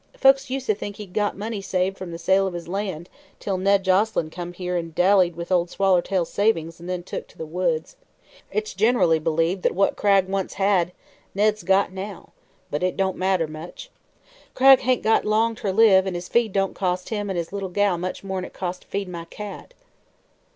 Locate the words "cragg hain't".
14.55-15.03